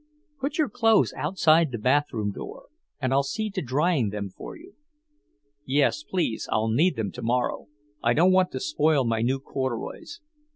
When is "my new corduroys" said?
9.05-10.19